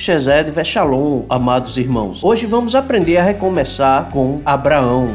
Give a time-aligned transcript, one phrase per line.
[0.00, 2.24] Shezed Veshalom, amados irmãos.
[2.24, 5.14] Hoje vamos aprender a recomeçar com Abraão.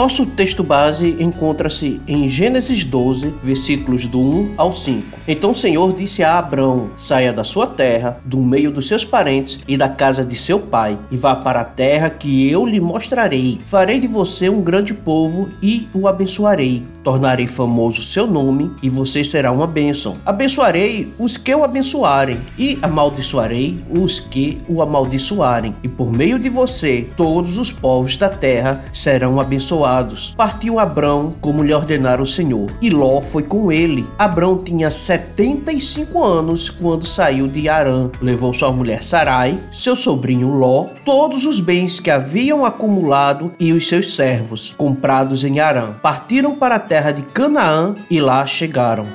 [0.00, 5.18] Nosso texto base encontra-se em Gênesis 12, versículos do 1 ao 5.
[5.28, 9.60] Então o Senhor disse a Abrão: Saia da sua terra, do meio dos seus parentes
[9.68, 13.60] e da casa de seu pai, e vá para a terra que eu lhe mostrarei.
[13.66, 16.82] Farei de você um grande povo e o abençoarei.
[17.02, 20.16] Tornarei famoso seu nome e você será uma bênção.
[20.24, 25.74] Abençoarei os que o abençoarem e amaldiçoarei os que o amaldiçoarem.
[25.82, 30.34] E por meio de você, todos os povos da terra serão abençoados.
[30.36, 34.06] Partiu Abrão como lhe ordenara o Senhor, e Ló foi com ele.
[34.18, 38.10] Abrão tinha 75 anos quando saiu de Arã.
[38.20, 43.88] Levou sua mulher Sarai, seu sobrinho Ló, todos os bens que haviam acumulado e os
[43.88, 45.94] seus servos, comprados em Arã.
[46.02, 49.06] Partiram para terra de Canaã e lá chegaram.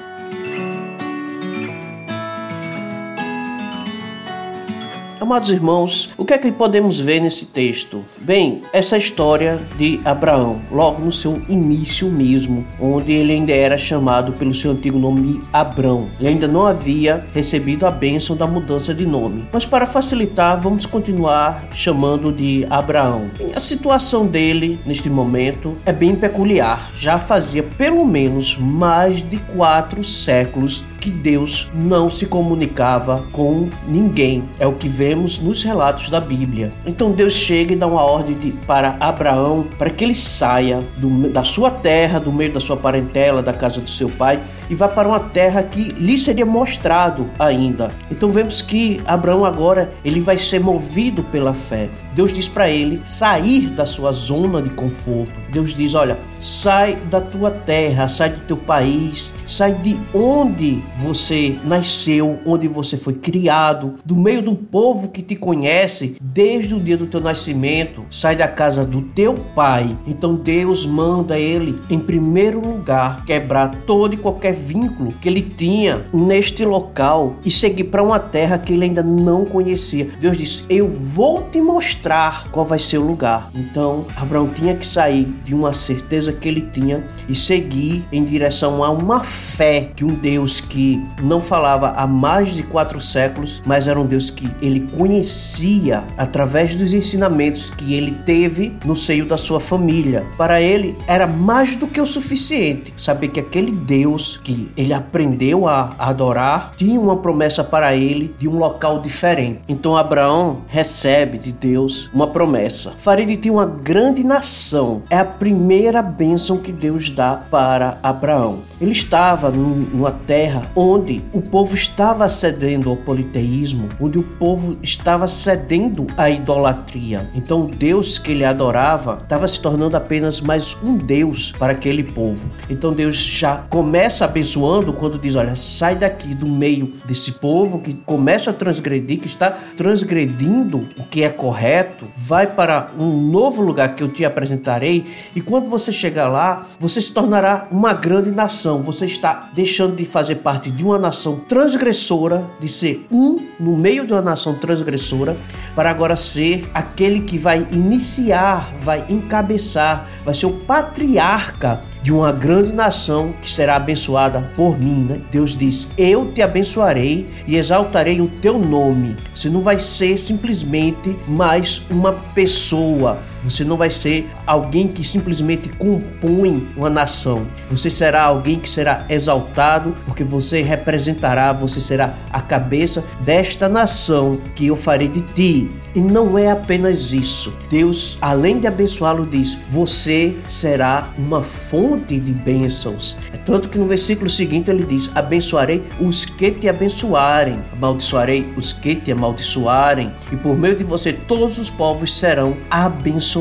[5.26, 8.06] Amados irmãos, o que é que podemos ver nesse texto?
[8.22, 14.34] Bem, essa história de Abraão, logo no seu início mesmo, onde ele ainda era chamado
[14.34, 16.12] pelo seu antigo nome de Abrão.
[16.20, 19.48] Ele ainda não havia recebido a bênção da mudança de nome.
[19.52, 23.32] Mas para facilitar, vamos continuar chamando de Abraão.
[23.56, 26.92] a situação dele neste momento é bem peculiar.
[26.96, 34.50] Já fazia pelo menos mais de quatro séculos que Deus não se comunicava com ninguém.
[34.58, 36.72] É o que vemos nos relatos da Bíblia.
[36.84, 41.30] Então Deus chega e dá uma ordem de, para Abraão para que ele saia do,
[41.30, 44.88] da sua terra, do meio da sua parentela, da casa do seu pai e vá
[44.88, 47.92] para uma terra que lhe seria mostrado ainda.
[48.10, 51.90] Então vemos que Abraão agora ele vai ser movido pela fé.
[52.14, 55.34] Deus diz para ele sair da sua zona de conforto.
[55.52, 61.58] Deus diz: "Olha, sai da tua terra, sai do teu país, sai de onde você
[61.64, 66.98] nasceu, onde você foi criado, do meio do povo que te conhece desde o dia
[66.98, 69.96] do teu nascimento, sai da casa do teu pai.
[70.08, 76.06] Então Deus manda ele, em primeiro lugar, quebrar todo e qualquer vínculo que ele tinha
[76.14, 80.10] neste local e seguir para uma terra que ele ainda não conhecia.
[80.20, 83.50] Deus disse: Eu vou te mostrar qual vai ser o lugar.
[83.54, 88.84] Então Abraão tinha que sair de uma certeza que ele tinha e seguir em direção
[88.84, 90.85] a uma fé que um Deus que
[91.22, 96.76] não falava há mais de quatro séculos, mas era um Deus que ele conhecia através
[96.76, 100.26] dos ensinamentos que ele teve no seio da sua família.
[100.38, 105.68] Para ele era mais do que o suficiente saber que aquele Deus que ele aprendeu
[105.68, 109.62] a adorar tinha uma promessa para ele de um local diferente.
[109.68, 115.04] Então Abraão recebe de Deus uma promessa: farei de ti uma grande nação.
[115.10, 118.60] É a primeira bênção que Deus dá para Abraão.
[118.80, 125.28] Ele estava numa terra onde o povo estava cedendo ao politeísmo, onde o povo estava
[125.28, 127.30] cedendo à idolatria.
[127.34, 132.04] Então, o Deus que ele adorava estava se tornando apenas mais um Deus para aquele
[132.04, 132.50] povo.
[132.70, 137.94] Então, Deus já começa abençoando quando diz: Olha, sai daqui do meio desse povo que
[137.94, 143.96] começa a transgredir, que está transgredindo o que é correto, vai para um novo lugar
[143.96, 148.82] que eu te apresentarei, e quando você chegar lá, você se tornará uma grande nação.
[148.82, 153.78] Você está deixando de fazer parte parte de uma nação transgressora, de ser um no
[153.78, 155.38] meio de uma nação transgressora,
[155.76, 162.32] para agora ser aquele que vai iniciar, vai encabeçar, vai ser o patriarca de uma
[162.32, 165.06] grande nação que será abençoada por mim.
[165.08, 165.22] Né?
[165.32, 169.16] Deus diz: Eu te abençoarei e exaltarei o teu nome.
[169.34, 173.20] Você não vai ser simplesmente mais uma pessoa.
[173.46, 177.46] Você não vai ser alguém que simplesmente compõe uma nação.
[177.70, 184.40] Você será alguém que será exaltado porque você representará, você será a cabeça desta nação
[184.56, 185.72] que eu farei de ti.
[185.94, 187.54] E não é apenas isso.
[187.70, 193.18] Deus, além de abençoá-lo, diz: Você será uma fonte de bênçãos.
[193.32, 198.74] É tanto que no versículo seguinte ele diz: Abençoarei os que te abençoarem, amaldiçoarei os
[198.74, 203.35] que te amaldiçoarem, e por meio de você todos os povos serão abençoados.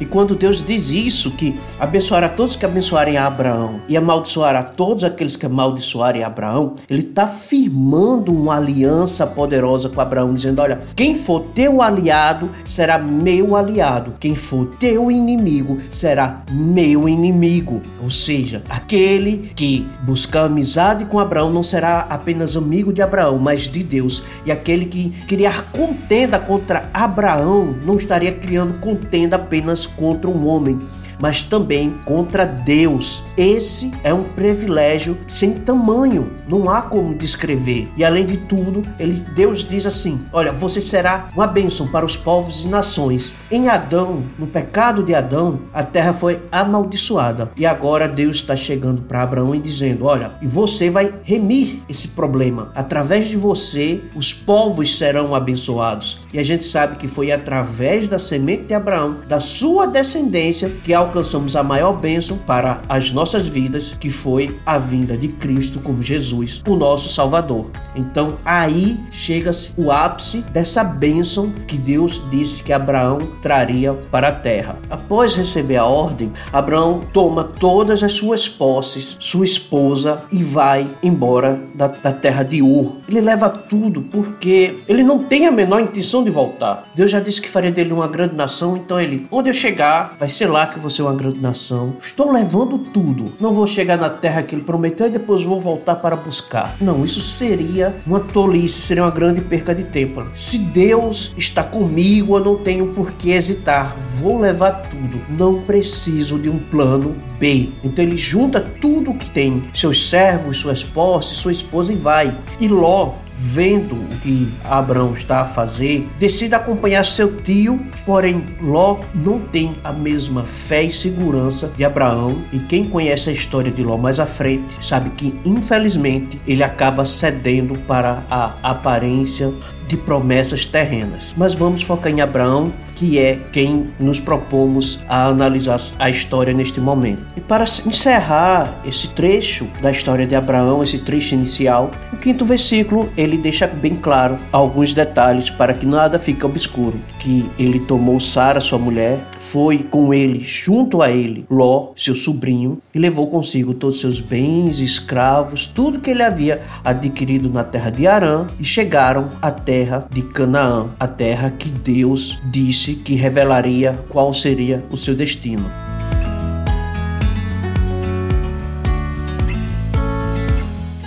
[0.00, 5.02] E quando Deus diz isso, que abençoará todos que abençoarem a Abraão e amaldiçoará todos
[5.02, 10.78] aqueles que amaldiçoarem a Abraão, ele está firmando uma aliança poderosa com Abraão, dizendo: Olha,
[10.94, 17.82] quem for teu aliado será meu aliado, quem for teu inimigo será meu inimigo.
[18.00, 23.62] Ou seja, aquele que buscar amizade com Abraão não será apenas amigo de Abraão, mas
[23.62, 24.22] de Deus.
[24.46, 30.46] E aquele que criar contenda contra Abraão não estaria criando contenda contenda apenas contra um
[30.46, 30.82] homem,
[31.20, 33.24] mas também contra Deus.
[33.36, 37.88] Esse é um privilégio sem tamanho, não há como descrever.
[37.96, 42.16] E além de tudo, ele, Deus diz assim: Olha, você será uma bênção para os
[42.16, 43.34] povos e nações.
[43.50, 47.50] Em Adão, no pecado de Adão, a terra foi amaldiçoada.
[47.56, 52.08] E agora Deus está chegando para Abraão e dizendo: Olha, e você vai remir esse
[52.08, 52.70] problema.
[52.74, 56.20] Através de você, os povos serão abençoados.
[56.32, 60.94] E a gente sabe que foi através da semente de Abraão, da sua descendência, que
[60.94, 65.80] ao alcançamos a maior bênção para as nossas vidas, que foi a vinda de Cristo
[65.80, 67.70] como Jesus, o nosso Salvador.
[67.96, 74.32] Então aí chega-se o ápice dessa bênção que Deus disse que Abraão traria para a
[74.32, 74.76] terra.
[74.90, 81.60] Após receber a ordem, Abraão toma todas as suas posses, sua esposa e vai embora
[81.74, 82.98] da, da terra de Ur.
[83.08, 86.84] Ele leva tudo porque ele não tem a menor intenção de voltar.
[86.94, 90.28] Deus já disse que faria dele uma grande nação, então ele, onde eu chegar, vai
[90.28, 91.96] ser lá que você ser uma grande nação.
[92.02, 93.32] Estou levando tudo.
[93.40, 96.76] Não vou chegar na terra que ele prometeu e depois vou voltar para buscar.
[96.80, 100.26] Não, isso seria uma tolice, seria uma grande perca de tempo.
[100.34, 103.96] Se Deus está comigo, eu não tenho por que hesitar.
[104.16, 105.20] Vou levar tudo.
[105.30, 107.70] Não preciso de um plano B.
[107.84, 112.36] Então ele junta tudo que tem, seus servos, suas posses, sua esposa e vai.
[112.58, 118.98] E Ló vendo o que Abraão está a fazer, decide acompanhar seu tio, porém Ló
[119.14, 122.42] não tem a mesma fé e segurança de Abraão.
[122.52, 127.04] E quem conhece a história de Ló mais à frente sabe que, infelizmente, ele acaba
[127.04, 129.52] cedendo para a aparência
[129.88, 131.34] de promessas terrenas.
[131.36, 136.80] Mas vamos focar em Abraão, que é quem nos propomos a analisar a história neste
[136.80, 137.22] momento.
[137.36, 143.08] E para encerrar esse trecho da história de Abraão, esse trecho inicial, o quinto versículo
[143.16, 146.98] ele deixa bem claro alguns detalhes para que nada fique obscuro.
[147.18, 152.78] Que ele tomou Sara, sua mulher, foi com ele, junto a ele, Ló, seu sobrinho,
[152.94, 158.06] e levou consigo todos seus bens, escravos, tudo que ele havia adquirido na terra de
[158.06, 164.32] Arã, e chegaram até terra de Canaã, a terra que Deus disse que revelaria qual
[164.32, 165.87] seria o seu destino.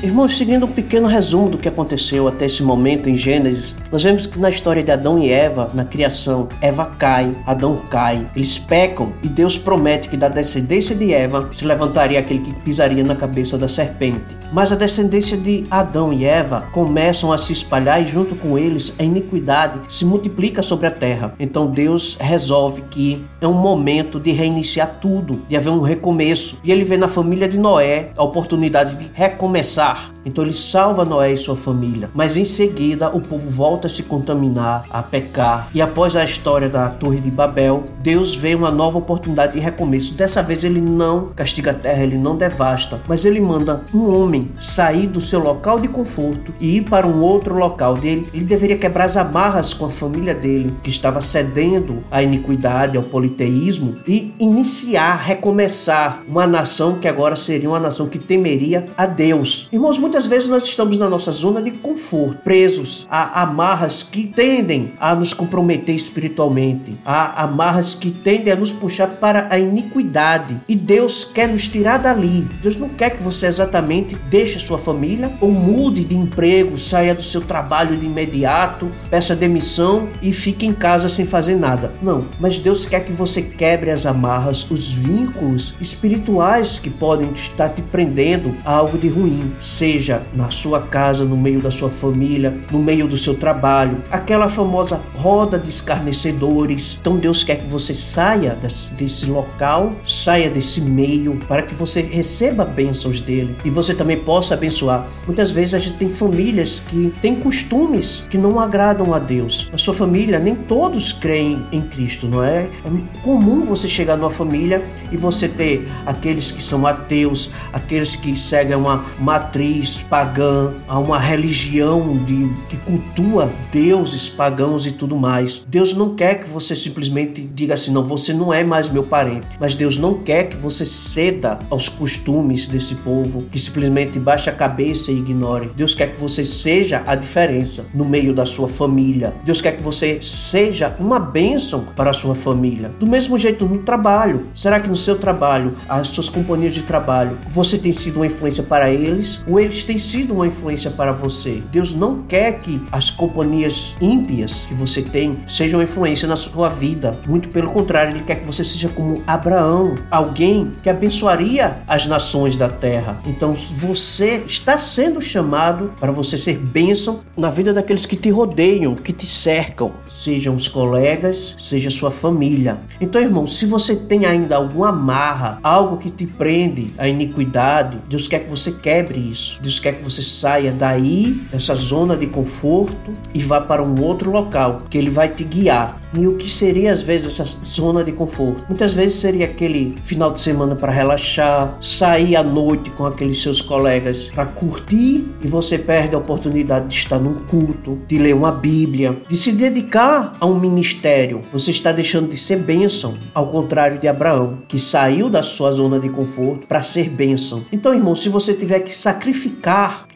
[0.04, 4.26] Irmãos, seguindo um pequeno resumo do que aconteceu até esse momento em Gênesis, nós vemos
[4.26, 9.14] que na história de Adão e Eva, na criação, Eva cai, Adão cai, eles pecam
[9.22, 13.60] e Deus promete que da descendência de Eva se levantaria aquele que pisaria na cabeça
[13.60, 14.42] da serpente.
[14.52, 18.96] Mas a descendência de Adão e Eva começam a se espalhar e junto com eles
[19.00, 21.36] a iniquidade se multiplica sobre a terra.
[21.40, 26.58] Então Deus resolve que é um momento de reiniciar tudo, de haver um recomeço.
[26.64, 30.11] E ele vê na família de Noé a oportunidade de recomeçar Ah.
[30.26, 32.10] Então ele salva Noé e sua família.
[32.14, 35.68] Mas em seguida o povo volta a se contaminar, a pecar.
[35.74, 40.14] E após a história da Torre de Babel, Deus vê uma nova oportunidade de recomeço.
[40.16, 44.50] Dessa vez ele não castiga a terra, ele não devasta, mas ele manda um homem
[44.60, 48.28] sair do seu local de conforto e ir para um outro local dele.
[48.34, 53.04] Ele deveria quebrar as amarras com a família dele, que estava cedendo à iniquidade, ao
[53.04, 59.68] politeísmo, e iniciar, recomeçar uma nação que agora seria uma nação que temeria a Deus.
[59.72, 64.92] Irmãos, muitas vezes nós estamos na nossa zona de conforto, presos a amarras que tendem
[65.00, 70.58] a nos comprometer espiritualmente, a amarras que tendem a nos puxar para a iniquidade.
[70.68, 72.46] E Deus quer nos tirar dali.
[72.62, 77.24] Deus não quer que você exatamente deixe sua família ou mude de emprego, saia do
[77.24, 81.94] seu trabalho de imediato, peça demissão e fique em casa sem fazer nada.
[82.02, 87.70] Não, mas Deus quer que você quebre as amarras, os vínculos espirituais que podem estar
[87.70, 90.01] te prendendo a algo de ruim seja
[90.34, 95.02] na sua casa, no meio da sua família, no meio do seu trabalho, aquela famosa
[95.16, 96.98] roda de escarnecedores.
[97.00, 102.02] Então Deus quer que você saia desse, desse local, saia desse meio, para que você
[102.02, 105.08] receba bênçãos dele e você também possa abençoar.
[105.26, 109.70] Muitas vezes a gente tem famílias que têm costumes que não agradam a Deus.
[109.72, 112.70] Na sua família, nem todos creem em Cristo, não é?
[112.86, 118.36] É comum você chegar numa família e você ter aqueles que são ateus, aqueles que
[118.36, 125.66] seguem uma matriz pagã, a uma religião de, que cultua deuses pagãos e tudo mais.
[125.68, 129.48] Deus não quer que você simplesmente diga assim, não, você não é mais meu parente.
[129.60, 134.54] Mas Deus não quer que você ceda aos costumes desse povo, que simplesmente baixe a
[134.54, 135.72] cabeça e ignore.
[135.76, 139.34] Deus quer que você seja a diferença no meio da sua família.
[139.44, 142.92] Deus quer que você seja uma bênção para a sua família.
[143.00, 144.48] Do mesmo jeito no trabalho.
[144.54, 148.64] Será que no seu trabalho, as suas companhias de trabalho, você tem sido uma influência
[148.64, 149.42] para eles?
[149.48, 151.62] ou eles eles têm sido uma influência para você.
[151.72, 157.20] Deus não quer que as companhias ímpias que você tem sejam influência na sua vida.
[157.28, 162.58] Muito pelo contrário, ele quer que você seja como Abraão, alguém que abençoaria as nações
[162.58, 163.20] da terra.
[163.26, 168.96] Então você está sendo chamado para você ser bênção na vida daqueles que te rodeiam,
[168.96, 172.80] que te cercam, sejam os colegas, seja sua família.
[173.00, 178.28] Então, irmão, se você tem ainda alguma amarra, algo que te prende à iniquidade, Deus
[178.28, 179.60] quer que você quebre isso.
[179.62, 184.32] Deus quer que você saia daí, dessa zona de conforto e vá para um outro
[184.32, 186.00] local, que ele vai te guiar.
[186.14, 188.66] E o que seria às vezes essa zona de conforto?
[188.68, 193.62] Muitas vezes seria aquele final de semana para relaxar, sair à noite com aqueles seus
[193.62, 198.52] colegas para curtir e você perde a oportunidade de estar num culto, de ler uma
[198.52, 201.42] Bíblia, de se dedicar a um ministério.
[201.54, 205.98] Você está deixando de ser bênção, ao contrário de Abraão, que saiu da sua zona
[205.98, 207.64] de conforto para ser bênção.
[207.72, 209.61] Então, irmão, se você tiver que sacrificar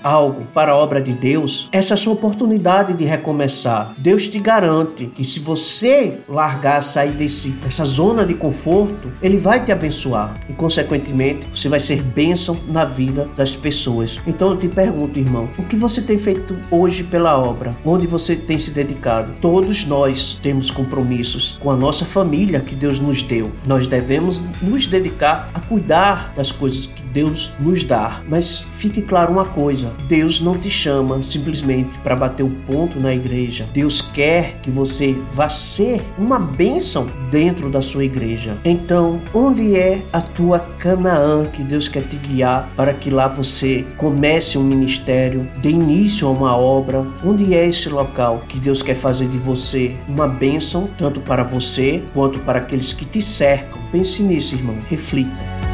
[0.04, 3.94] algo para a obra de Deus, essa é a sua oportunidade de recomeçar.
[3.98, 9.64] Deus te garante que se você largar, sair desse, dessa zona de conforto, Ele vai
[9.64, 14.20] te abençoar e, consequentemente, você vai ser bênção na vida das pessoas.
[14.28, 17.76] Então eu te pergunto, irmão, o que você tem feito hoje pela obra?
[17.84, 19.34] Onde você tem se dedicado?
[19.42, 23.52] Todos nós temos compromissos com a nossa família que Deus nos deu.
[23.68, 28.20] Nós devemos nos dedicar a cuidar das coisas que Deus nos dá.
[28.28, 33.16] Mas fique claro uma coisa: Deus não te chama simplesmente para bater o ponto na
[33.16, 33.66] igreja.
[33.74, 38.58] Deus quer que você vá ser uma bênção dentro da sua igreja.
[38.66, 43.86] Então, onde é a tua Canaã que Deus quer te guiar para que lá você
[43.96, 47.06] comece um ministério, dê início a uma obra?
[47.24, 52.04] Onde é esse local que Deus quer fazer de você uma bênção, tanto para você
[52.14, 53.82] quanto para aqueles que te cercam?
[53.92, 54.78] Pense nisso, irmão.
[54.90, 55.65] Reflita.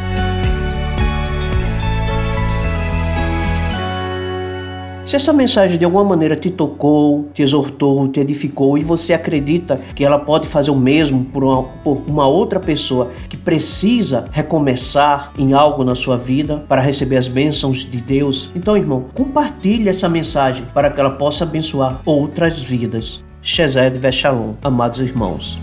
[5.11, 9.77] Se essa mensagem de alguma maneira te tocou, te exortou, te edificou e você acredita
[9.93, 15.33] que ela pode fazer o mesmo por uma, por uma outra pessoa que precisa recomeçar
[15.37, 20.07] em algo na sua vida para receber as bênçãos de Deus, então, irmão, compartilhe essa
[20.07, 23.21] mensagem para que ela possa abençoar outras vidas.
[23.41, 25.59] Shezed Veshalom, amados irmãos.